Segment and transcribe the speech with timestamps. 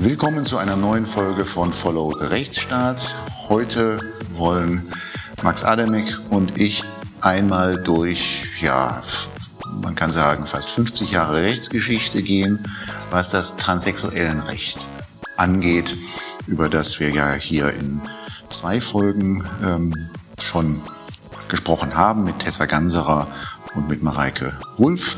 [0.00, 3.16] Willkommen zu einer neuen Folge von Follow Rechtsstaat.
[3.48, 3.98] Heute
[4.36, 4.92] wollen
[5.42, 6.84] Max Adamek und ich
[7.20, 9.02] einmal durch, ja,
[9.82, 12.62] man kann sagen, fast 50 Jahre Rechtsgeschichte gehen,
[13.10, 14.86] was das transsexuellen Recht
[15.36, 15.96] angeht,
[16.46, 18.00] über das wir ja hier in
[18.50, 19.92] zwei Folgen ähm,
[20.40, 20.80] schon
[21.48, 23.26] gesprochen haben mit Tessa Ganserer
[23.74, 25.16] und mit Mareike Wulff.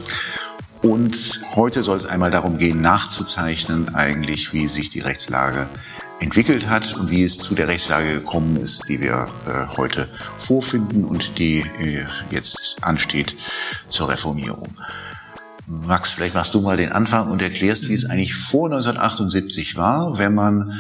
[0.83, 5.69] Und heute soll es einmal darum gehen, nachzuzeichnen eigentlich, wie sich die Rechtslage
[6.21, 10.09] entwickelt hat und wie es zu der Rechtslage gekommen ist, die wir äh, heute
[10.39, 13.37] vorfinden und die äh, jetzt ansteht
[13.89, 14.73] zur Reformierung.
[15.67, 20.19] Max, vielleicht machst du mal den Anfang und erklärst, wie es eigentlich vor 1978 war,
[20.19, 20.73] wenn man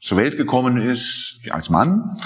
[0.00, 2.16] zur Welt gekommen ist als Mann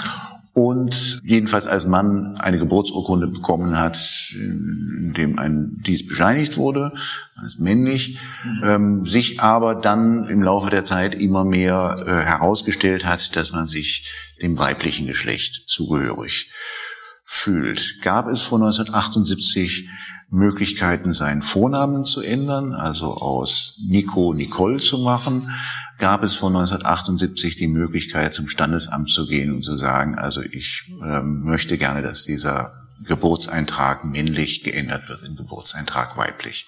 [0.53, 3.97] und jedenfalls als Mann eine Geburtsurkunde bekommen hat,
[4.33, 6.91] in dem ein dies bescheinigt wurde,
[7.35, 8.63] als männlich, mhm.
[8.63, 13.67] ähm, sich aber dann im Laufe der Zeit immer mehr äh, herausgestellt hat, dass man
[13.67, 14.11] sich
[14.41, 16.49] dem weiblichen Geschlecht zugehörig
[17.25, 18.01] fühlt.
[18.01, 19.89] Gab es vor 1978
[20.29, 25.49] Möglichkeiten, seinen Vornamen zu ändern, also aus Nico Nicole zu machen,
[25.99, 30.91] gab es vor 1978 die Möglichkeit, zum Standesamt zu gehen und zu sagen, also ich
[31.03, 32.73] äh, möchte gerne, dass dieser
[33.05, 36.67] Geburtseintrag männlich geändert wird in Geburtseintrag weiblich.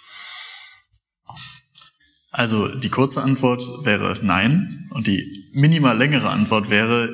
[2.31, 7.09] Also die kurze Antwort wäre nein und die minimal längere Antwort wäre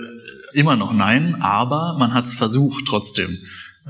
[0.54, 3.38] immer noch nein, aber man hat es versucht trotzdem.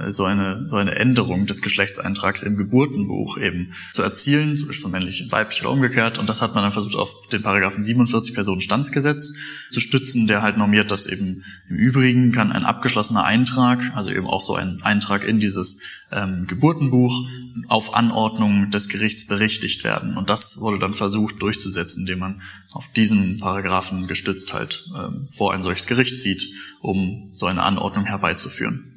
[0.10, 4.92] So eine, so eine Änderung des Geschlechtseintrags im Geburtenbuch eben zu erzielen, zum Beispiel von
[4.92, 6.18] männlich in weiblich oder umgekehrt.
[6.18, 9.34] Und das hat man dann versucht, auf den Paragraphen 47 Personenstandsgesetz
[9.72, 14.28] zu stützen, der halt normiert, dass eben im Übrigen kann ein abgeschlossener Eintrag, also eben
[14.28, 15.80] auch so ein Eintrag in dieses
[16.12, 17.28] ähm, Geburtenbuch,
[17.70, 20.18] auf Anordnung des Gerichts berichtigt werden.
[20.18, 22.42] Und das wurde dann versucht durchzusetzen, indem man
[22.74, 26.50] auf diesen Paragraphen gestützt halt ähm, vor ein solches Gericht zieht,
[26.82, 28.95] um so eine Anordnung herbeizuführen.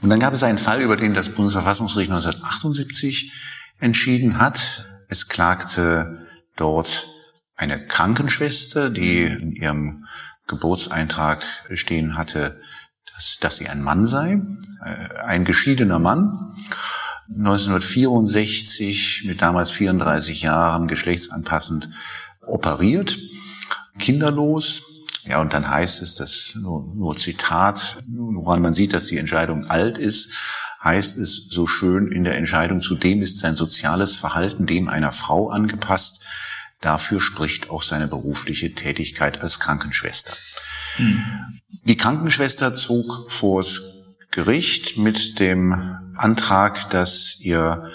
[0.00, 3.32] Und dann gab es einen Fall, über den das Bundesverfassungsgericht 1978
[3.78, 4.86] entschieden hat.
[5.08, 6.26] Es klagte
[6.56, 7.08] dort
[7.56, 10.06] eine Krankenschwester, die in ihrem
[10.46, 12.60] Geburtseintrag stehen hatte,
[13.14, 14.42] dass, dass sie ein Mann sei,
[14.84, 16.54] äh, ein geschiedener Mann.
[17.28, 21.88] 1964 mit damals 34 Jahren geschlechtsanpassend
[22.42, 23.18] operiert,
[23.98, 24.91] kinderlos,
[25.24, 29.70] ja, und dann heißt es, dass nur, nur Zitat, woran man sieht, dass die Entscheidung
[29.70, 30.30] alt ist,
[30.82, 35.48] heißt es so schön in der Entscheidung, zudem ist sein soziales Verhalten dem einer Frau
[35.48, 36.24] angepasst.
[36.80, 40.32] Dafür spricht auch seine berufliche Tätigkeit als Krankenschwester.
[40.98, 41.60] Mhm.
[41.84, 43.82] Die Krankenschwester zog vors
[44.32, 47.90] Gericht mit dem Antrag, dass ihr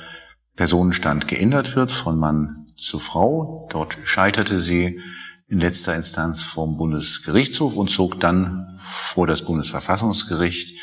[0.55, 3.67] Personenstand geändert wird von Mann zu Frau.
[3.71, 5.01] Dort scheiterte sie
[5.49, 10.77] in letzter Instanz vom Bundesgerichtshof und zog dann vor das Bundesverfassungsgericht,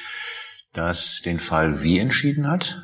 [0.72, 2.82] das den Fall wie entschieden hat?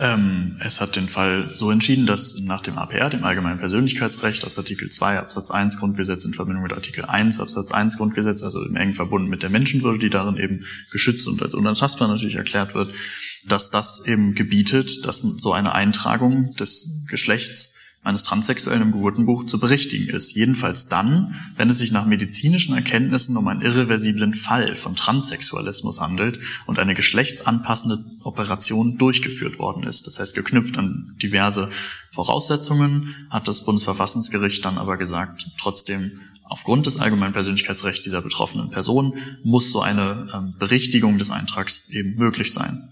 [0.00, 4.56] Ähm, es hat den Fall so entschieden, dass nach dem APR, dem Allgemeinen Persönlichkeitsrecht aus
[4.56, 8.76] Artikel 2 Absatz 1 Grundgesetz in Verbindung mit Artikel 1 Absatz 1 Grundgesetz, also im
[8.76, 12.92] engen verbunden mit der Menschenwürde, die darin eben geschützt und als unantastbar natürlich erklärt wird,
[13.46, 19.60] dass das eben gebietet, dass so eine Eintragung des Geschlechts eines Transsexuellen im Geburtenbuch zu
[19.60, 20.34] berichtigen ist.
[20.34, 26.38] Jedenfalls dann, wenn es sich nach medizinischen Erkenntnissen um einen irreversiblen Fall von Transsexualismus handelt
[26.66, 30.06] und eine geschlechtsanpassende Operation durchgeführt worden ist.
[30.06, 31.70] Das heißt, geknüpft an diverse
[32.12, 39.18] Voraussetzungen hat das Bundesverfassungsgericht dann aber gesagt, trotzdem aufgrund des allgemeinen Persönlichkeitsrechts dieser betroffenen Person
[39.42, 42.88] muss so eine ähm, Berichtigung des Eintrags eben möglich sein.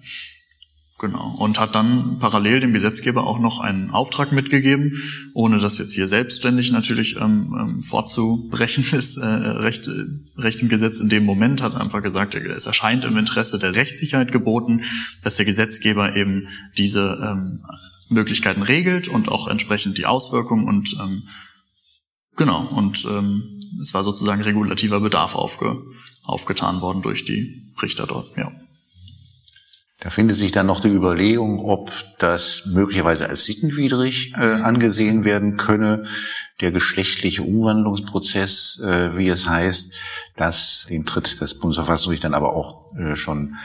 [0.99, 1.35] Genau.
[1.39, 5.03] Und hat dann parallel dem Gesetzgeber auch noch einen Auftrag mitgegeben,
[5.35, 10.07] ohne das jetzt hier selbstständig natürlich ähm, ähm, vorzubrechen ist, äh, Recht, äh,
[10.39, 14.33] Recht im Gesetz in dem Moment, hat einfach gesagt, es erscheint im Interesse der Rechtssicherheit
[14.33, 14.85] geboten,
[15.23, 16.49] dass der Gesetzgeber eben
[16.79, 17.67] diese ähm,
[18.09, 21.25] Möglichkeiten regelt und auch entsprechend die Auswirkungen und ähm,
[22.37, 25.77] genau, und ähm, es war sozusagen regulativer Bedarf aufge,
[26.25, 28.51] aufgetan worden durch die Richter dort, ja.
[30.01, 35.57] Da findet sich dann noch die Überlegung, ob das möglicherweise als sittenwidrig äh, angesehen werden
[35.57, 36.05] könne,
[36.61, 39.95] der geschlechtliche Umwandlungsprozess, äh, wie es heißt,
[40.37, 43.57] das dem tritt das Bundesverfassungsgericht dann aber auch äh, schon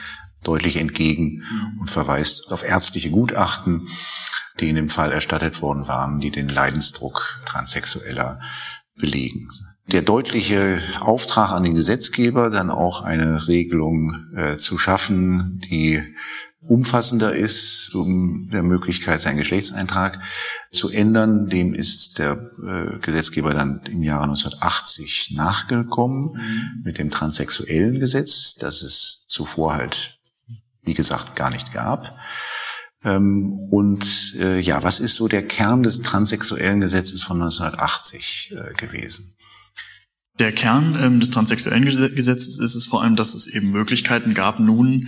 [0.43, 1.43] deutlich entgegen
[1.79, 3.87] und verweist auf ärztliche Gutachten,
[4.59, 8.39] die in dem Fall erstattet worden waren, die den Leidensdruck Transsexueller
[8.95, 9.49] belegen
[9.91, 16.01] der deutliche Auftrag an den Gesetzgeber, dann auch eine Regelung äh, zu schaffen, die
[16.61, 20.19] umfassender ist, um der Möglichkeit, seinen Geschlechtseintrag
[20.71, 21.47] zu ändern.
[21.47, 26.81] Dem ist der äh, Gesetzgeber dann im Jahre 1980 nachgekommen mhm.
[26.83, 30.19] mit dem transsexuellen Gesetz, das es zuvor halt,
[30.83, 32.15] wie gesagt, gar nicht gab.
[33.03, 38.73] Ähm, und äh, ja, was ist so der Kern des transsexuellen Gesetzes von 1980 äh,
[38.75, 39.35] gewesen?
[40.41, 44.59] Der Kern ähm, des transsexuellen Gesetzes ist es vor allem, dass es eben Möglichkeiten gab,
[44.59, 45.07] nun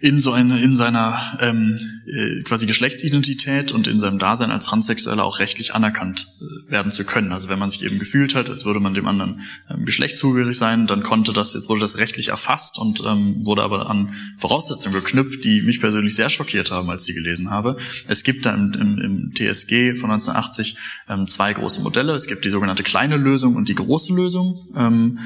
[0.00, 5.22] in so eine, in seiner ähm, äh, quasi Geschlechtsidentität und in seinem Dasein als Transsexueller
[5.22, 7.32] auch rechtlich anerkannt äh, werden zu können.
[7.32, 10.56] Also wenn man sich eben gefühlt hat, als würde man dem anderen ähm, Geschlecht zugehörig
[10.56, 14.94] sein, dann konnte das, jetzt wurde das rechtlich erfasst und ähm, wurde aber an Voraussetzungen
[14.94, 17.76] geknüpft, die mich persönlich sehr schockiert haben, als ich sie gelesen habe.
[18.08, 20.76] Es gibt da im, im, im TSG von 1980
[21.10, 22.14] ähm, zwei große Modelle.
[22.14, 24.66] Es gibt die sogenannte kleine Lösung und die große Lösung.
[24.74, 25.18] Ähm,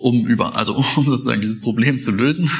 [0.00, 2.50] um über, also um sozusagen dieses Problem zu lösen,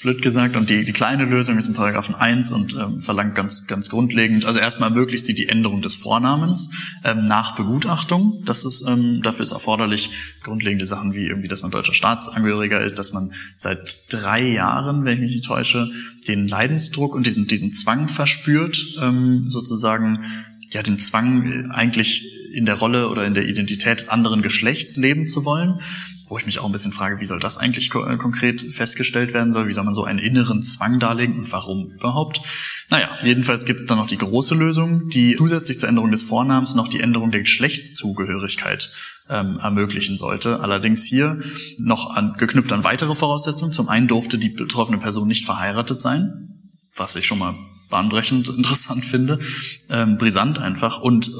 [0.00, 0.56] blöd gesagt.
[0.56, 4.44] Und die, die kleine Lösung ist in Paragraphen 1 und ähm, verlangt ganz, ganz grundlegend,
[4.44, 6.70] also erstmal ermöglicht sie die Änderung des Vornamens
[7.04, 8.42] ähm, nach Begutachtung.
[8.44, 10.10] Das ist, ähm, dafür ist erforderlich
[10.42, 15.14] grundlegende Sachen wie irgendwie, dass man deutscher Staatsangehöriger ist, dass man seit drei Jahren, wenn
[15.14, 15.90] ich mich nicht täusche,
[16.28, 20.24] den Leidensdruck und diesen, diesen Zwang verspürt, ähm, sozusagen,
[20.72, 25.26] ja, den Zwang eigentlich in der Rolle oder in der Identität des anderen Geschlechts leben
[25.26, 25.80] zu wollen
[26.30, 29.34] wo ich mich auch ein bisschen frage, wie soll das eigentlich ko äh, konkret festgestellt
[29.34, 29.66] werden soll?
[29.66, 32.40] Wie soll man so einen inneren Zwang darlegen und warum überhaupt?
[32.88, 36.74] Naja, jedenfalls gibt es dann noch die große Lösung, die zusätzlich zur Änderung des Vornamens
[36.74, 38.92] noch die Änderung der Geschlechtszugehörigkeit
[39.28, 40.60] ähm, ermöglichen sollte.
[40.60, 41.40] Allerdings hier
[41.78, 43.72] noch an, geknüpft an weitere Voraussetzungen.
[43.72, 47.56] Zum einen durfte die betroffene Person nicht verheiratet sein, was ich schon mal
[47.90, 49.40] bahnbrechend interessant finde,
[49.88, 51.00] ähm, brisant einfach.
[51.00, 51.30] Und äh,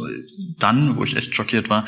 [0.59, 1.87] dann, wo ich echt schockiert war,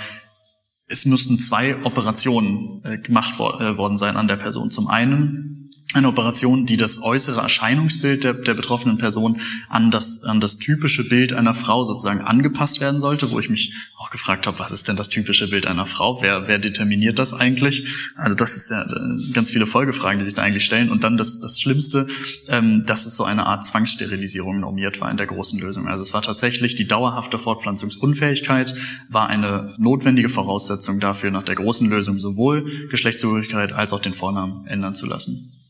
[0.92, 4.70] es müssten zwei Operationen äh, gemacht wo äh, worden sein an der Person.
[4.70, 5.61] Zum einen
[5.94, 11.08] eine Operation, die das äußere Erscheinungsbild der, der betroffenen Person an das, an das typische
[11.08, 14.88] Bild einer Frau sozusagen angepasst werden sollte, wo ich mich auch gefragt habe, was ist
[14.88, 16.22] denn das typische Bild einer Frau?
[16.22, 17.86] Wer, wer determiniert das eigentlich?
[18.16, 20.90] Also das ist ja äh, ganz viele Folgefragen, die sich da eigentlich stellen.
[20.90, 22.06] Und dann das, das Schlimmste,
[22.48, 25.88] ähm, dass es so eine Art Zwangssterilisierung normiert war in der großen Lösung.
[25.88, 28.74] Also es war tatsächlich die dauerhafte Fortpflanzungsunfähigkeit,
[29.08, 34.66] war eine notwendige Voraussetzung dafür, nach der großen Lösung sowohl Geschlechtszugehörigkeit als auch den Vornamen
[34.66, 35.61] ändern zu lassen.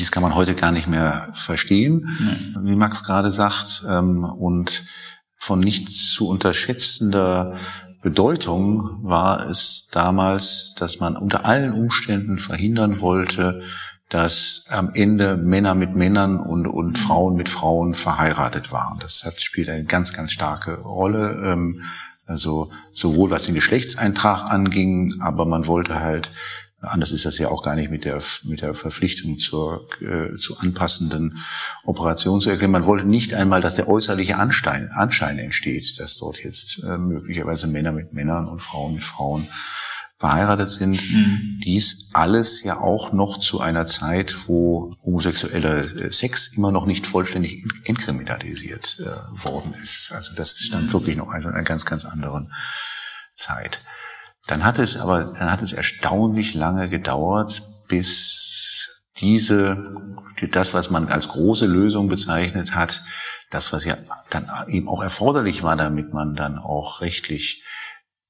[0.00, 2.70] Dies kann man heute gar nicht mehr verstehen, nee.
[2.70, 4.84] wie Max gerade sagt, ähm, und
[5.36, 7.54] von nicht zu unterschätzender
[8.02, 13.62] Bedeutung war es damals, dass man unter allen Umständen verhindern wollte,
[14.08, 16.96] dass am Ende Männer mit Männern und, und mhm.
[16.96, 18.98] Frauen mit Frauen verheiratet waren.
[19.00, 21.42] Das hat, spielt eine ganz, ganz starke Rolle.
[21.46, 21.80] Ähm,
[22.26, 26.30] also sowohl was den Geschlechtseintrag anging, aber man wollte halt
[26.84, 30.58] Anders ist das ja auch gar nicht mit der, mit der Verpflichtung zur, äh, zu
[30.58, 31.38] anpassenden
[31.84, 32.72] Operation zu erklären.
[32.72, 37.66] Man wollte nicht einmal, dass der äußerliche Anschein, Anschein entsteht, dass dort jetzt äh, möglicherweise
[37.66, 39.48] Männer mit Männern und Frauen mit Frauen
[40.18, 40.94] verheiratet sind.
[41.12, 41.60] Mhm.
[41.64, 47.06] Dies alles ja auch noch zu einer Zeit, wo homosexueller äh, Sex immer noch nicht
[47.06, 50.12] vollständig entkriminalisiert äh, worden ist.
[50.14, 50.92] Also das stand mhm.
[50.92, 52.50] wirklich noch in einer ganz, ganz anderen
[53.36, 53.80] Zeit.
[54.46, 59.94] Dann hat es aber, dann hat es erstaunlich lange gedauert, bis diese,
[60.50, 63.02] das, was man als große Lösung bezeichnet hat,
[63.50, 63.96] das, was ja
[64.30, 67.62] dann eben auch erforderlich war, damit man dann auch rechtlich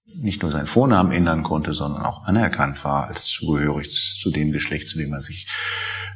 [0.07, 3.91] nicht nur seinen Vornamen ändern konnte, sondern auch anerkannt war als zugehörig
[4.21, 5.49] zu dem Geschlecht, zu dem man sich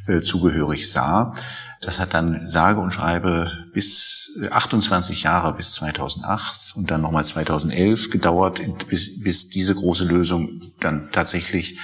[0.07, 1.33] äh, zugehörig sah.
[1.81, 7.25] Das hat dann sage und schreibe bis 28 äh, Jahre bis 2008 und dann nochmal
[7.25, 11.79] 2011 gedauert, bis, bis diese große Lösung dann tatsächlich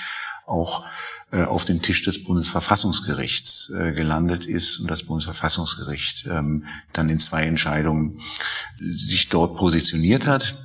[0.47, 0.85] auch
[1.35, 7.19] äh, auf dem Tisch des Bundesverfassungsgerichts äh, gelandet ist und das Bundesverfassungsgericht ähm, dann in
[7.19, 8.21] zwei Entscheidungen
[8.79, 10.65] sich dort positioniert hat.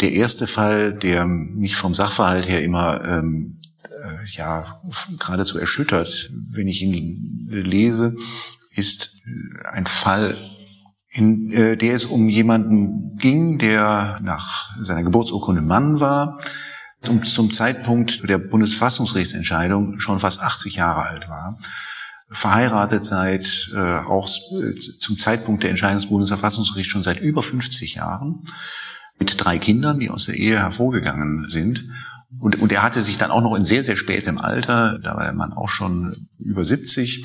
[0.00, 4.80] Der erste Fall, der mich vom Sachverhalt her immer ähm, äh, ja
[5.18, 8.16] geradezu erschüttert, wenn ich ihn lese,
[8.76, 9.14] ist
[9.72, 10.36] ein Fall,
[11.10, 16.38] in äh, der es um jemanden ging, der nach seiner Geburtsurkunde Mann war,
[17.02, 21.58] zum, zum Zeitpunkt der Bundesfassungsrechtsentscheidung schon fast 80 Jahre alt war,
[22.28, 27.94] verheiratet seit äh, auch äh, zum Zeitpunkt der Entscheidung des Bundesverfassungsgerichts schon seit über 50
[27.94, 28.44] Jahren,
[29.18, 31.84] mit drei Kindern, die aus der Ehe hervorgegangen sind.
[32.38, 35.24] Und, und er hatte sich dann auch noch in sehr, sehr spätem Alter, da war
[35.24, 37.24] der Mann auch schon über 70,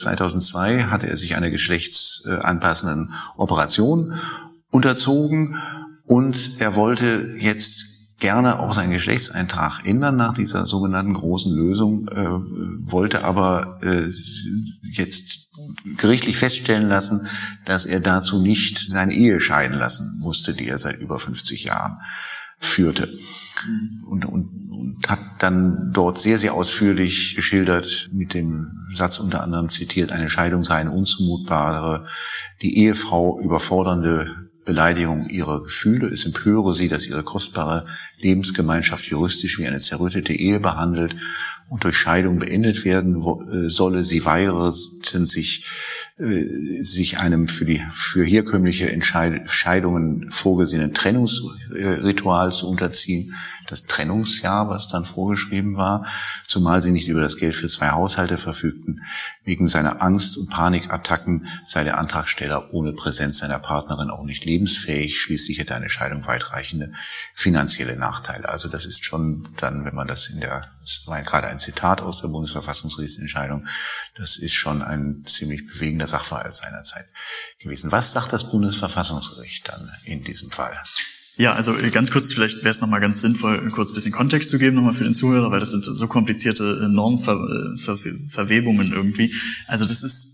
[0.00, 4.14] 2002 hatte er sich einer geschlechtsanpassenden Operation
[4.70, 5.56] unterzogen
[6.04, 7.86] und er wollte jetzt
[8.18, 12.28] gerne auch seinen Geschlechtseintrag ändern nach dieser sogenannten großen Lösung, äh,
[12.90, 14.08] wollte aber äh,
[14.92, 15.48] jetzt
[15.96, 17.26] gerichtlich feststellen lassen,
[17.66, 21.98] dass er dazu nicht seine Ehe scheiden lassen musste, die er seit über 50 Jahren
[22.64, 23.18] führte.
[24.06, 29.68] Und, und, und hat dann dort sehr, sehr ausführlich geschildert, mit dem Satz unter anderem
[29.70, 32.04] zitiert, eine Scheidung sei eine unzumutbare,
[32.62, 36.06] die Ehefrau überfordernde Beleidigung ihrer Gefühle.
[36.06, 37.84] Es empöre sie, dass ihre kostbare
[38.18, 41.16] Lebensgemeinschaft juristisch wie eine zerrüttete Ehe behandelt
[41.68, 44.04] und durch Scheidung beendet werden äh, solle.
[44.04, 45.66] Sie weigerten sich
[46.16, 46.44] äh,
[46.80, 53.34] sich einem für die für herkömmliche Entscheidungen vorgesehenen Trennungsritual zu unterziehen,
[53.66, 56.06] das Trennungsjahr, was dann vorgeschrieben war,
[56.46, 59.02] zumal sie nicht über das Geld für zwei Haushalte verfügten.
[59.44, 64.53] Wegen seiner Angst- und Panikattacken sei der Antragsteller ohne Präsenz seiner Partnerin auch nicht lebensfähig.
[65.10, 66.92] Schließlich hätte eine Scheidung weitreichende
[67.34, 68.48] finanzielle Nachteile.
[68.48, 71.58] Also das ist schon dann, wenn man das in der, das war ja gerade ein
[71.58, 73.66] Zitat aus der Bundesverfassungsgerichtsentscheidung,
[74.16, 77.06] das ist schon ein ziemlich bewegender der Sachverhalt seinerzeit
[77.58, 77.90] gewesen.
[77.90, 80.76] Was sagt das Bundesverfassungsgericht dann in diesem Fall?
[81.36, 84.50] Ja, also äh, ganz kurz, vielleicht wäre es nochmal ganz sinnvoll, kurz ein bisschen Kontext
[84.50, 89.34] zu geben, nochmal für den Zuhörer, weil das sind so komplizierte äh, Normverwebungen äh, irgendwie.
[89.66, 90.33] Also das ist,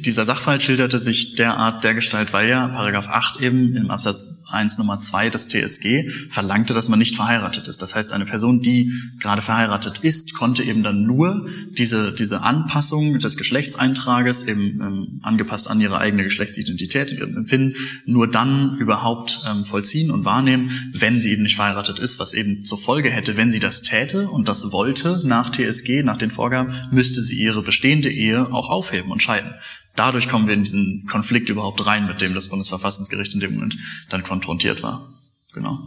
[0.00, 4.78] dieser Sachverhalt schilderte sich derart der Gestalt, weil ja Paragraph 8 eben im Absatz 1
[4.78, 7.80] Nummer 2 des TSG verlangte, dass man nicht verheiratet ist.
[7.80, 13.18] Das heißt, eine Person, die gerade verheiratet ist, konnte eben dann nur diese, diese Anpassung
[13.18, 17.74] des Geschlechtseintrages eben ähm, angepasst an ihre eigene Geschlechtsidentität, ihrem Empfinden,
[18.06, 22.64] nur dann überhaupt ähm, vollziehen und wahrnehmen, wenn sie eben nicht verheiratet ist, was eben
[22.64, 26.74] zur Folge hätte, wenn sie das täte und das wollte nach TSG, nach den Vorgaben,
[26.90, 29.54] müsste sie ihre bestehende Ehe auch aufheben und scheiden.
[29.96, 33.76] Dadurch kommen wir in diesen Konflikt überhaupt rein, mit dem das Bundesverfassungsgericht in dem Moment
[34.08, 35.08] dann konfrontiert war.
[35.52, 35.78] Genau.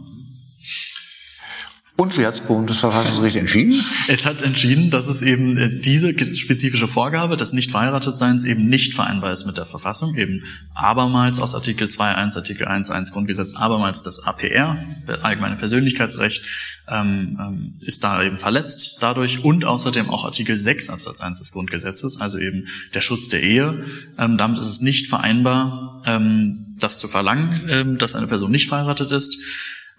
[2.00, 3.74] Und wie hat das Bundesverfassungsgericht entschieden?
[4.06, 9.32] Es hat entschieden, dass es eben äh, diese spezifische Vorgabe des Nicht-Verheiratetseins eben nicht vereinbar
[9.32, 14.78] ist mit der Verfassung, eben abermals aus Artikel 2.1, Artikel 1.1 Grundgesetz, abermals das APR,
[15.22, 16.44] allgemeine Persönlichkeitsrecht,
[16.90, 21.52] ähm, ähm, ist da eben verletzt dadurch und außerdem auch Artikel 6 Absatz 1 des
[21.52, 23.84] Grundgesetzes, also eben der Schutz der Ehe.
[24.18, 28.68] Ähm, damit ist es nicht vereinbar, ähm, das zu verlangen, ähm, dass eine Person nicht
[28.68, 29.38] verheiratet ist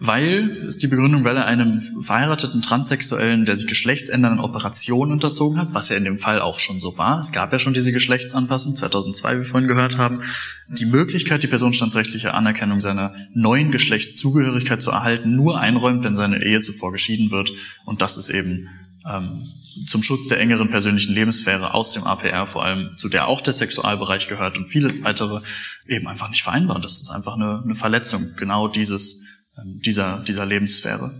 [0.01, 5.73] weil, ist die Begründung, weil er einem verheirateten Transsexuellen, der sich geschlechtsändernden Operationen unterzogen hat,
[5.73, 8.77] was ja in dem Fall auch schon so war, es gab ja schon diese Geschlechtsanpassung,
[8.77, 10.21] 2002, wie wir vorhin gehört haben,
[10.69, 16.61] die Möglichkeit, die personenstandsrechtliche Anerkennung seiner neuen Geschlechtszugehörigkeit zu erhalten, nur einräumt, wenn seine Ehe
[16.61, 17.51] zuvor geschieden wird.
[17.83, 18.69] Und das ist eben
[19.05, 19.43] ähm,
[19.85, 23.53] zum Schutz der engeren persönlichen Lebenssphäre aus dem APR, vor allem zu der auch der
[23.53, 25.41] Sexualbereich gehört und vieles weitere,
[25.87, 26.77] eben einfach nicht vereinbar.
[26.77, 29.25] Und das ist einfach eine, eine Verletzung genau dieses
[29.63, 31.11] dieser, dieser Lebenssphäre.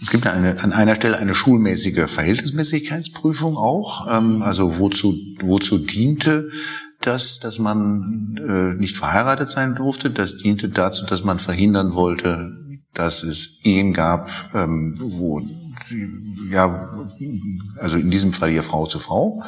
[0.00, 4.08] Es gibt eine, an einer Stelle eine schulmäßige Verhältnismäßigkeitsprüfung auch.
[4.10, 6.50] Ähm, also wozu, wozu diente
[7.00, 10.10] das, dass man äh, nicht verheiratet sein durfte?
[10.10, 12.50] Das diente dazu, dass man verhindern wollte,
[12.92, 15.40] dass es Ehen gab, ähm, wo
[16.50, 17.06] ja,
[17.78, 19.42] also in diesem Fall hier Frau zu Frau.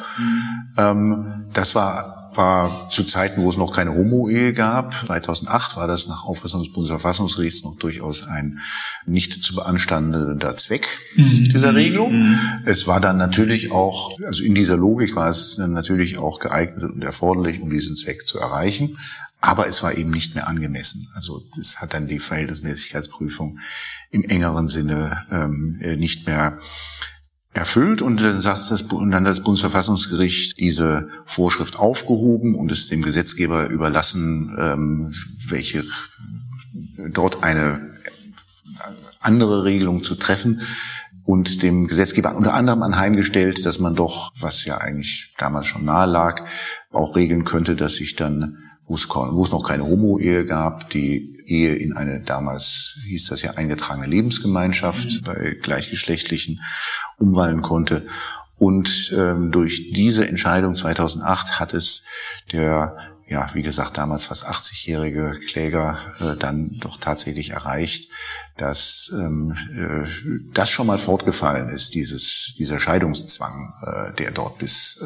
[0.75, 1.45] Mhm.
[1.53, 4.93] das war war zu Zeiten, wo es noch keine Homo-Ehe gab.
[4.93, 8.59] 2008 war das nach Auffassung des Bundesverfassungsgerichts noch durchaus ein
[9.05, 11.45] nicht zu beanstandender Zweck mhm.
[11.45, 12.19] dieser Regelung.
[12.19, 12.39] Mhm.
[12.65, 16.83] Es war dann natürlich auch, also in dieser Logik war es dann natürlich auch geeignet
[16.83, 18.97] und erforderlich, um diesen Zweck zu erreichen.
[19.39, 21.07] Aber es war eben nicht mehr angemessen.
[21.13, 23.59] Also es hat dann die Verhältnismäßigkeitsprüfung
[24.11, 26.59] im engeren Sinne ähm, nicht mehr
[27.57, 33.01] erfüllt und dann sagt das, und dann das Bundesverfassungsgericht diese Vorschrift aufgehoben und es dem
[33.01, 35.13] Gesetzgeber überlassen, ähm,
[35.47, 35.83] welche
[37.13, 37.97] dort eine
[39.19, 40.61] andere Regelung zu treffen
[41.27, 46.07] und dem Gesetzgeber unter anderem anheimgestellt, dass man doch, was ja eigentlich damals schon nahe
[46.07, 46.41] lag,
[46.91, 51.37] auch regeln könnte, dass sich dann, wo es, wo es noch keine Homo-Ehe gab, die
[51.45, 55.23] Ehe in eine damals hieß das ja eingetragene Lebensgemeinschaft mhm.
[55.23, 56.61] bei Gleichgeschlechtlichen
[57.17, 58.05] umwandeln konnte.
[58.57, 62.03] Und ähm, durch diese Entscheidung 2008 hat es
[62.51, 68.09] der, ja, wie gesagt, damals fast 80-jährige Kläger äh, dann doch tatsächlich erreicht,
[68.57, 70.07] dass ähm, äh,
[70.53, 75.03] das schon mal fortgefallen ist, dieses, dieser Scheidungszwang, äh, der dort bis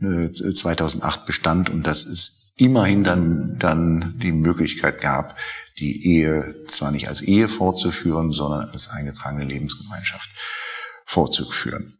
[0.00, 5.36] äh, 2008 bestand und dass es immerhin dann, dann die Möglichkeit gab,
[5.78, 10.30] die Ehe zwar nicht als Ehe fortzuführen, sondern als eingetragene Lebensgemeinschaft
[11.06, 11.98] fortzuführen.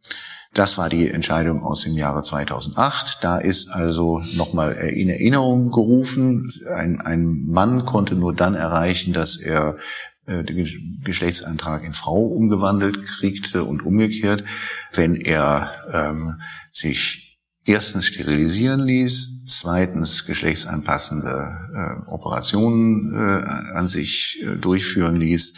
[0.53, 3.19] Das war die Entscheidung aus dem Jahre 2008.
[3.21, 9.37] Da ist also nochmal in Erinnerung gerufen, ein, ein Mann konnte nur dann erreichen, dass
[9.37, 9.77] er
[10.25, 10.67] äh, den
[11.03, 14.43] Geschlechtsantrag in Frau umgewandelt kriegte und umgekehrt,
[14.93, 17.28] wenn er ähm, sich
[17.69, 25.53] erstens sterilisieren ließ, zweitens geschlechtsanpassende äh, Operationen äh, an sich äh, durchführen ließ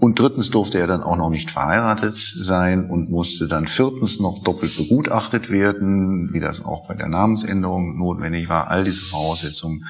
[0.00, 4.42] und drittens durfte er dann auch noch nicht verheiratet sein und musste dann viertens noch
[4.42, 8.68] doppelt begutachtet werden, wie das auch bei der Namensänderung notwendig war.
[8.68, 9.84] All diese Voraussetzungen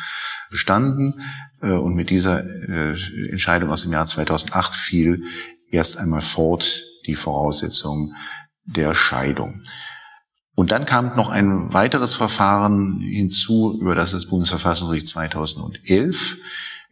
[0.51, 1.15] bestanden
[1.61, 2.97] äh, und mit dieser äh,
[3.31, 5.25] Entscheidung aus dem Jahr 2008 fiel
[5.71, 8.15] erst einmal fort die Voraussetzung
[8.65, 9.63] der Scheidung.
[10.55, 16.37] Und dann kam noch ein weiteres Verfahren hinzu, über das das Bundesverfassungsgericht 2011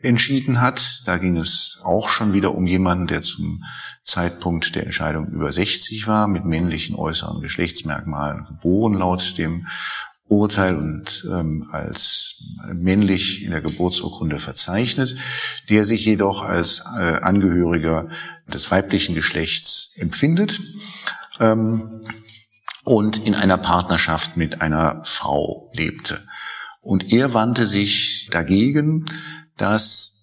[0.03, 1.03] entschieden hat.
[1.07, 3.65] Da ging es auch schon wieder um jemanden, der zum
[4.03, 9.67] Zeitpunkt der Entscheidung über 60 war, mit männlichen äußeren Geschlechtsmerkmalen geboren laut dem
[10.31, 12.37] Urteil und ähm, als
[12.73, 15.17] männlich in der Geburtsurkunde verzeichnet,
[15.69, 18.09] der sich jedoch als äh, Angehöriger
[18.47, 20.61] des weiblichen Geschlechts empfindet.
[21.41, 22.03] Ähm,
[22.91, 26.21] und in einer Partnerschaft mit einer Frau lebte.
[26.81, 29.05] Und er wandte sich dagegen,
[29.57, 30.15] dass,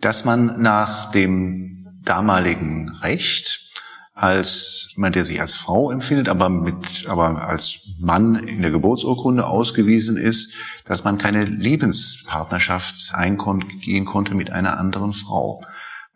[0.00, 3.70] dass man nach dem damaligen Recht
[4.12, 9.46] als jemand, der sich als Frau empfindet, aber mit, aber als Mann in der Geburtsurkunde
[9.46, 10.52] ausgewiesen ist,
[10.84, 15.62] dass man keine Lebenspartnerschaft eingehen konnte mit einer anderen Frau.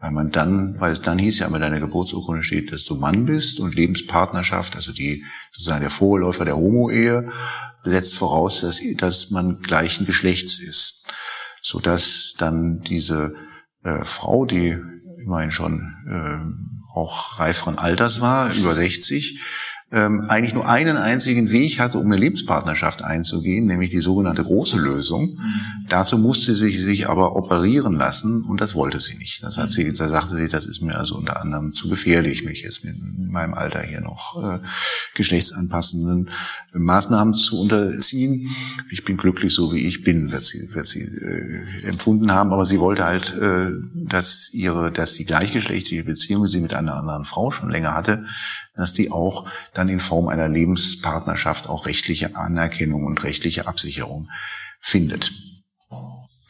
[0.00, 3.26] Weil man dann, weil es dann hieß ja immer deiner Geburtsurkunde steht, dass du Mann
[3.26, 7.30] bist und Lebenspartnerschaft, also die sozusagen der Vorläufer der Homo-Ehe,
[7.82, 11.02] setzt voraus, dass, dass man gleichen Geschlechts ist.
[11.62, 13.34] So dass dann diese
[13.82, 14.74] äh, Frau, die
[15.22, 19.40] immerhin schon äh, auch reiferen Alters war, über 60,
[19.92, 24.78] ähm, eigentlich nur einen einzigen Weg hatte, um eine Lebenspartnerschaft einzugehen, nämlich die sogenannte große
[24.78, 25.30] Lösung.
[25.30, 25.86] Mhm.
[25.88, 29.42] Dazu musste sie sich aber operieren lassen und das wollte sie nicht.
[29.42, 32.62] Das hat sie, da sagte sie, das ist mir also unter anderem zu gefährlich, mich
[32.62, 34.58] jetzt mit meinem Alter hier noch äh,
[35.14, 36.30] geschlechtsanpassenden
[36.72, 38.48] Maßnahmen zu unterziehen.
[38.90, 42.64] Ich bin glücklich, so wie ich bin, wird sie, wird sie äh, empfunden haben, aber
[42.64, 43.72] sie wollte halt, äh,
[44.10, 48.24] dass ihre, dass die gleichgeschlechtliche Beziehung, die sie mit einer anderen Frau schon länger hatte,
[48.74, 54.28] dass die auch dann in Form einer Lebenspartnerschaft auch rechtliche Anerkennung und rechtliche Absicherung
[54.80, 55.32] findet.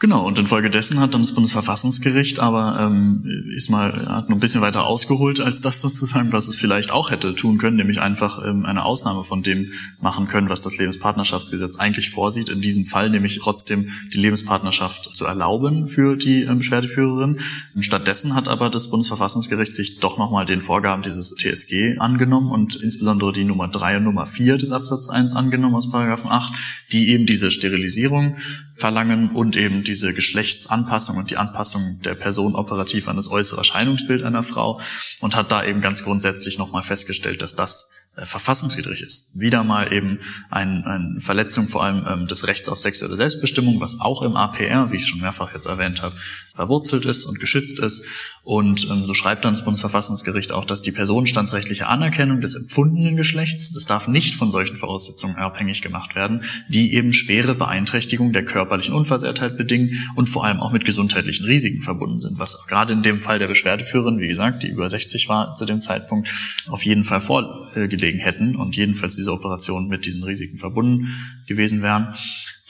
[0.01, 3.23] Genau, und infolgedessen hat dann das Bundesverfassungsgericht aber ähm,
[3.55, 7.11] ist mal hat noch ein bisschen weiter ausgeholt als das sozusagen, was es vielleicht auch
[7.11, 11.77] hätte tun können, nämlich einfach ähm, eine Ausnahme von dem machen können, was das Lebenspartnerschaftsgesetz
[11.77, 12.49] eigentlich vorsieht.
[12.49, 17.41] In diesem Fall nämlich trotzdem die Lebenspartnerschaft zu erlauben für die ähm, Beschwerdeführerin.
[17.81, 23.33] Stattdessen hat aber das Bundesverfassungsgericht sich doch nochmal den Vorgaben dieses TSG angenommen und insbesondere
[23.33, 26.55] die Nummer 3 und Nummer 4 des Absatz 1 angenommen aus Paragraphen 8,
[26.95, 28.39] die eben diese Sterilisierung
[28.81, 34.25] verlangen und eben diese Geschlechtsanpassung und die Anpassung der Person operativ an das äußere Erscheinungsbild
[34.25, 34.81] einer Frau
[35.21, 39.39] und hat da eben ganz grundsätzlich nochmal festgestellt, dass das äh, verfassungswidrig ist.
[39.39, 40.19] Wieder mal eben
[40.51, 44.91] ein, eine Verletzung vor allem ähm, des Rechts auf sexuelle Selbstbestimmung, was auch im APR,
[44.91, 46.17] wie ich schon mehrfach jetzt erwähnt habe,
[46.55, 48.05] verwurzelt ist und geschützt ist.
[48.43, 53.73] Und ähm, so schreibt dann das Bundesverfassungsgericht auch, dass die personenstandsrechtliche Anerkennung des empfundenen Geschlechts,
[53.73, 58.95] das darf nicht von solchen Voraussetzungen abhängig gemacht werden, die eben schwere Beeinträchtigung der körperlichen
[58.95, 63.21] Unversehrtheit bedingen und vor allem auch mit gesundheitlichen Risiken verbunden sind, was gerade in dem
[63.21, 66.29] Fall der Beschwerdeführerin, wie gesagt, die über 60 war zu dem Zeitpunkt,
[66.69, 71.09] auf jeden Fall vorgelegt gelegen hätten und jedenfalls diese Operationen mit diesen Risiken verbunden
[71.47, 72.15] gewesen wären.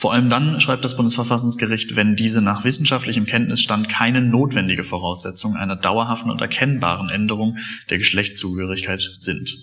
[0.01, 5.77] Vor allem dann schreibt das Bundesverfassungsgericht, wenn diese nach wissenschaftlichem Kenntnisstand keine notwendige Voraussetzung einer
[5.77, 7.59] dauerhaften und erkennbaren Änderung
[7.91, 9.55] der Geschlechtszugehörigkeit sind.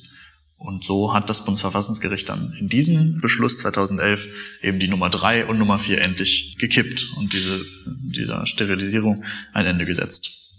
[0.59, 4.27] Und so hat das Bundesverfassungsgericht dann in diesem Beschluss 2011
[4.61, 9.23] eben die Nummer drei und Nummer vier endlich gekippt und diese, dieser Sterilisierung
[9.53, 10.53] ein Ende gesetzt.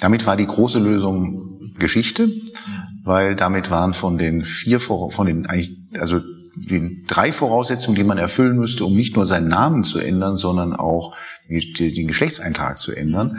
[0.00, 2.28] Damit war die große Lösung Geschichte
[3.08, 6.20] weil damit waren von den vier, von den eigentlich, also
[6.66, 10.74] den drei Voraussetzungen, die man erfüllen müsste, um nicht nur seinen Namen zu ändern, sondern
[10.74, 11.14] auch
[11.48, 13.38] den Geschlechtseintrag zu ändern.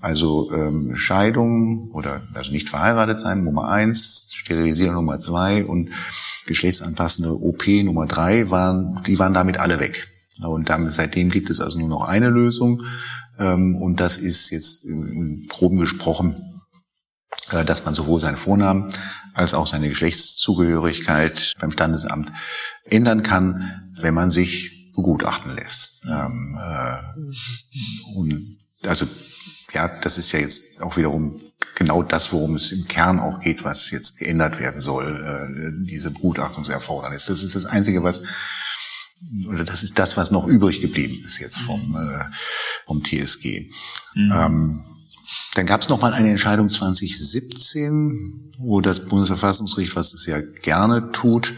[0.00, 5.90] Also ähm, Scheidung oder also nicht verheiratet sein, Nummer eins, Sterilisierung Nummer zwei und
[6.46, 10.08] geschlechtsanpassende OP Nummer drei waren, die waren damit alle weg.
[10.46, 12.82] Und damit, seitdem gibt es also nur noch eine Lösung.
[13.40, 16.36] Ähm, und das ist jetzt im Groben gesprochen
[17.52, 18.90] äh, dass man sowohl seinen Vornamen
[19.38, 22.32] als auch seine Geschlechtszugehörigkeit beim Standesamt
[22.84, 26.04] ändern kann, wenn man sich begutachten lässt.
[26.06, 29.06] Ähm, äh, und also
[29.72, 31.40] ja, das ist ja jetzt auch wiederum
[31.74, 36.10] genau das, worum es im Kern auch geht, was jetzt geändert werden soll, äh, diese
[36.10, 37.26] Begutachtungserfordernis.
[37.26, 38.22] Das ist das Einzige, was
[39.48, 42.24] oder das ist das, was noch übrig geblieben ist jetzt vom, äh,
[42.86, 43.70] vom TSG.
[44.14, 44.32] Mhm.
[44.32, 44.84] Ähm,
[45.54, 51.12] dann gab es noch mal eine Entscheidung 2017, wo das Bundesverfassungsgericht, was es ja gerne
[51.12, 51.54] tut,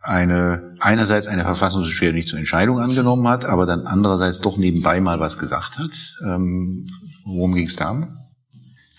[0.00, 5.20] eine einerseits eine Verfassungsbeschwerde nicht zur Entscheidung angenommen hat, aber dann andererseits doch nebenbei mal
[5.20, 6.16] was gesagt hat.
[6.24, 6.86] Ähm,
[7.24, 8.25] worum ging es da?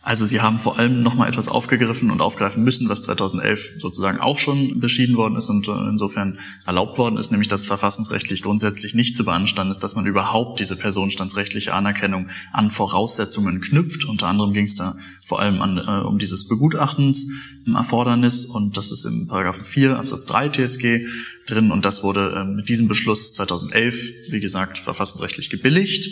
[0.08, 4.38] Also sie haben vor allem nochmal etwas aufgegriffen und aufgreifen müssen, was 2011 sozusagen auch
[4.38, 9.18] schon beschieden worden ist und äh, insofern erlaubt worden ist, nämlich dass verfassungsrechtlich grundsätzlich nicht
[9.18, 14.06] zu beanstanden ist, dass man überhaupt diese personenstandsrechtliche Anerkennung an Voraussetzungen knüpft.
[14.06, 17.30] Unter anderem ging es da vor allem an, äh, um dieses Begutachtens
[17.66, 21.06] im Erfordernis und das ist im Paragraphen 4 Absatz 3 TSG
[21.48, 26.08] drin und das wurde äh, mit diesem Beschluss 2011, wie gesagt, verfassungsrechtlich gebilligt.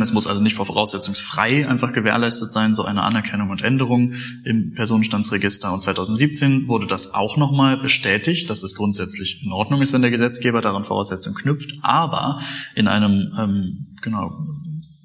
[0.00, 5.72] Es muss also nicht voraussetzungsfrei einfach gewährleistet sein, so eine Anerkennung und Änderung im Personenstandsregister.
[5.72, 10.12] Und 2017 wurde das auch nochmal bestätigt, dass es grundsätzlich in Ordnung ist, wenn der
[10.12, 12.40] Gesetzgeber daran Voraussetzungen knüpft, aber
[12.76, 14.30] in einem ähm, genau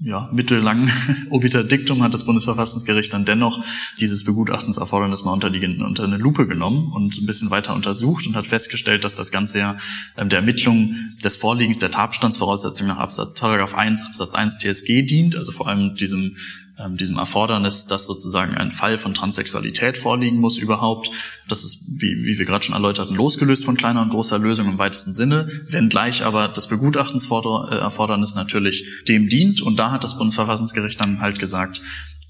[0.06, 0.92] ja, mittellangen
[1.32, 3.64] Obiter Dictum hat das Bundesverfassungsgericht dann dennoch
[4.00, 8.36] dieses Begutachtenserfordernis mal unter, die, unter eine Lupe genommen und ein bisschen weiter untersucht und
[8.36, 9.78] hat festgestellt, dass das Ganze ja
[10.16, 15.36] ähm, der Ermittlung des Vorliegens der Tatbestandsvoraussetzungen nach Absatz, Paragraph 1 Absatz 1 TSG dient,
[15.36, 16.38] also vor allem diesem
[16.78, 21.12] ähm, diesem Erfordernis, dass sozusagen ein Fall von Transsexualität vorliegen muss überhaupt.
[21.48, 24.78] Das ist, wie, wie wir gerade schon erläuterten, losgelöst von kleiner und großer Lösung im
[24.78, 29.62] weitesten Sinne, wenngleich aber das Begutachtensfordernis äh, natürlich dem dient.
[29.62, 31.82] Und da hat das Bundesverfassungsgericht dann halt gesagt,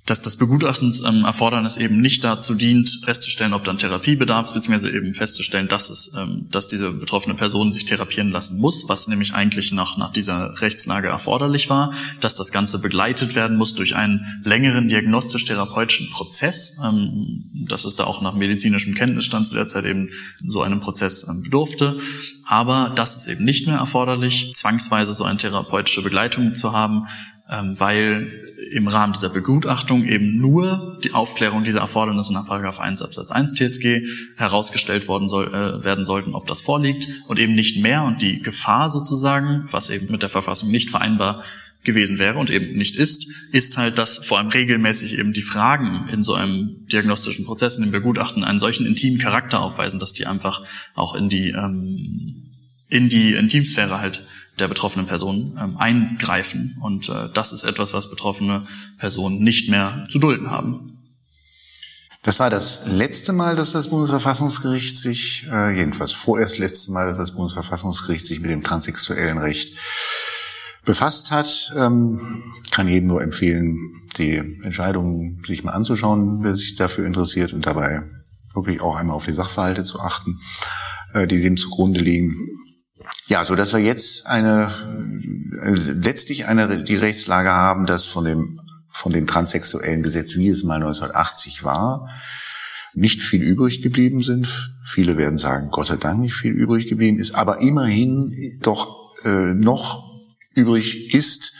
[0.05, 5.15] dass das Begutachtenserfordernis ähm, eben nicht dazu dient, festzustellen, ob dann Therapie bedarf, beziehungsweise eben
[5.15, 9.71] festzustellen, dass es, ähm, dass diese betroffene Person sich therapieren lassen muss, was nämlich eigentlich
[9.71, 14.87] nach, nach dieser Rechtslage erforderlich war, dass das Ganze begleitet werden muss durch einen längeren
[14.87, 20.09] diagnostisch-therapeutischen Prozess, ähm, dass es da auch nach medizinischem Kenntnisstand zu der Zeit eben
[20.45, 21.99] so einem Prozess ähm, bedurfte,
[22.45, 27.07] aber das ist eben nicht mehr erforderlich, zwangsweise so eine therapeutische Begleitung zu haben,
[27.49, 33.31] ähm, weil im Rahmen dieser Begutachtung eben nur die Aufklärung dieser Erfordernisse nach 1 Absatz
[33.31, 34.01] 1 TSG
[34.37, 38.41] herausgestellt worden soll, äh, werden sollten, ob das vorliegt und eben nicht mehr und die
[38.41, 41.43] Gefahr sozusagen, was eben mit der Verfassung nicht vereinbar
[41.83, 46.09] gewesen wäre und eben nicht ist, ist halt, dass vor allem regelmäßig eben die Fragen
[46.09, 50.25] in so einem diagnostischen Prozess, in dem Begutachten einen solchen intimen Charakter aufweisen, dass die
[50.25, 50.63] einfach
[50.95, 52.51] auch in die, ähm,
[52.89, 54.23] in die Intimsphäre halt
[54.59, 56.77] der betroffenen Person ähm, eingreifen.
[56.81, 60.95] Und äh, das ist etwas, was betroffene Personen nicht mehr zu dulden haben.
[62.23, 67.19] Das war das letzte Mal, dass das Bundesverfassungsgericht sich, äh, jedenfalls vorerst letzte Mal, dass
[67.19, 69.75] das Bundesverfassungsgericht sich mit dem transsexuellen Recht
[70.85, 71.71] befasst hat.
[71.77, 77.65] Ähm, kann jedem nur empfehlen, die Entscheidungen sich mal anzuschauen, wer sich dafür interessiert und
[77.67, 78.01] dabei
[78.55, 80.39] wirklich auch einmal auf die Sachverhalte zu achten,
[81.13, 82.35] äh, die dem zugrunde liegen.
[83.27, 84.69] Ja, so dass wir jetzt eine
[85.63, 88.57] äh, letztlich eine die Rechtslage haben, dass von dem
[88.89, 92.09] von dem transsexuellen Gesetz, wie es mal 1980 war,
[92.93, 94.73] nicht viel übrig geblieben sind.
[94.85, 99.53] Viele werden sagen, Gott sei Dank nicht viel übrig geblieben ist, aber immerhin doch äh,
[99.53, 100.05] noch
[100.53, 101.53] übrig ist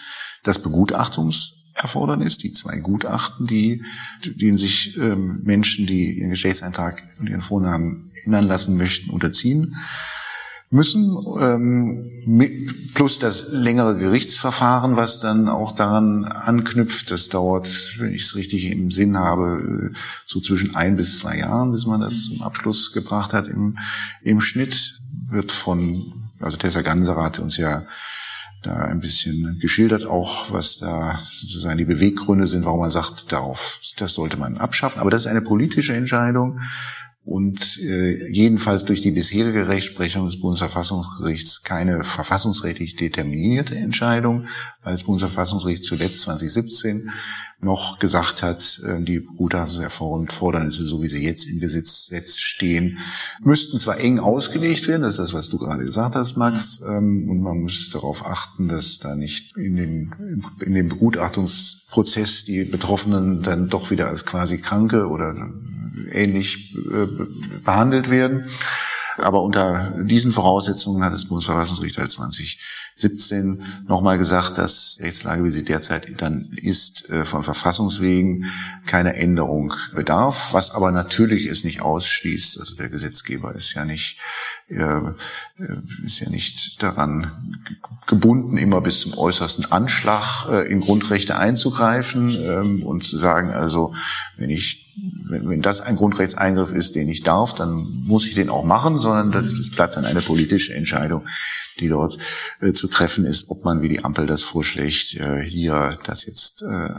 [0.44, 3.84] das Begutachtungserfordernis, die zwei Gutachten, die,
[4.24, 9.76] denen sich ähm, Menschen, die ihren Geschlechtseintrag und ihren Vornamen ändern lassen möchten, unterziehen
[10.76, 17.12] müssen, ähm, mit, plus das längere Gerichtsverfahren, was dann auch daran anknüpft.
[17.12, 19.92] Das dauert, wenn ich es richtig im Sinn habe,
[20.28, 23.48] so zwischen ein bis zwei Jahren, bis man das zum Abschluss gebracht hat.
[23.48, 23.78] Im,
[24.22, 27.86] im Schnitt wird von, also Tessa Ganser hat uns ja
[28.62, 33.80] da ein bisschen geschildert, auch was da sozusagen die Beweggründe sind, warum man sagt, darauf,
[33.98, 35.00] das sollte man abschaffen.
[35.00, 36.60] Aber das ist eine politische Entscheidung
[37.26, 44.46] und äh, jedenfalls durch die bisherige Rechtsprechung des Bundesverfassungsgerichts keine verfassungsrechtlich determinierte Entscheidung,
[44.84, 47.10] weil das Bundesverfassungsgericht zuletzt 2017
[47.62, 53.00] noch gesagt hat, äh, die Gutachtensfordernisse, so wie sie jetzt im Gesetz stehen,
[53.42, 57.28] müssten zwar eng ausgelegt werden, das ist das, was du gerade gesagt hast, Max, ähm,
[57.28, 63.42] und man muss darauf achten, dass da nicht in, den, in dem Begutachtungsprozess die Betroffenen
[63.42, 65.34] dann doch wieder als quasi Kranke oder
[66.12, 67.08] ähnlich äh,
[67.64, 68.46] behandelt werden.
[69.18, 75.50] Aber unter diesen Voraussetzungen hat das Bundesverfassungsgericht halt 2017 nochmal gesagt, dass die Rechtslage, wie
[75.50, 78.46] sie derzeit dann ist, äh, von Verfassungswegen
[78.86, 82.60] keine Änderung bedarf, was aber natürlich es nicht ausschließt.
[82.60, 84.18] Also der Gesetzgeber ist ja nicht,
[84.68, 85.00] äh,
[86.06, 87.64] ist ja nicht daran
[88.08, 93.94] gebunden, immer bis zum äußersten Anschlag in Grundrechte einzugreifen ähm, und zu sagen, also
[94.38, 94.85] wenn ich
[95.28, 97.74] wenn, wenn das ein Grundrechtseingriff ist, den ich darf, dann
[98.06, 101.26] muss ich den auch machen, sondern das, das bleibt dann eine politische Entscheidung,
[101.80, 102.18] die dort
[102.62, 106.64] äh, zu treffen ist, ob man, wie die Ampel das vorschlägt, äh, hier das jetzt
[106.64, 106.90] äh,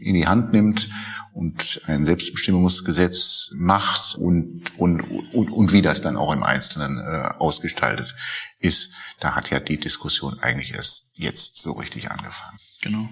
[0.00, 0.88] in die Hand nimmt
[1.32, 5.02] und ein Selbstbestimmungsgesetz macht und, und,
[5.32, 8.14] und, und wie das dann auch im Einzelnen äh, ausgestaltet
[8.60, 8.90] ist.
[9.20, 12.58] Da hat ja die Diskussion eigentlich erst jetzt so richtig angefangen.
[12.82, 13.08] Genau.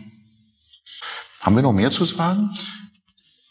[1.40, 2.50] Haben wir noch mehr zu sagen?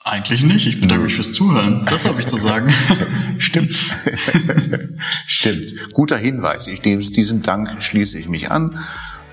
[0.03, 0.65] Eigentlich nicht.
[0.65, 1.85] Ich bedanke mich fürs Zuhören.
[1.85, 2.73] Das habe ich zu sagen.
[3.37, 3.77] Stimmt.
[5.27, 5.93] Stimmt.
[5.93, 6.65] Guter Hinweis.
[6.67, 8.77] Ich nehme diesem Dank schließe ich mich an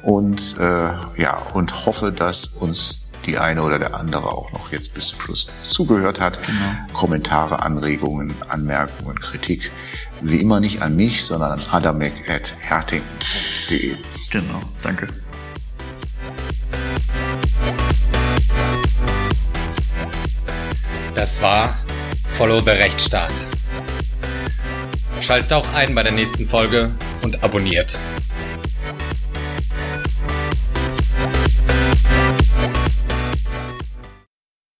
[0.02, 4.92] und äh, ja und hoffe, dass uns die eine oder der andere auch noch jetzt
[4.94, 6.42] bis zum Schluss zugehört hat.
[6.42, 6.58] Genau.
[6.92, 9.70] Kommentare, Anregungen, Anmerkungen, Kritik
[10.20, 13.96] wie immer nicht an mich, sondern an adamek.herting.de.
[14.30, 14.60] Genau.
[14.82, 15.08] Danke.
[21.18, 21.76] Das war
[22.28, 23.32] Follow the Rechtsstaat.
[25.20, 27.98] Schaltet auch ein bei der nächsten Folge und abonniert.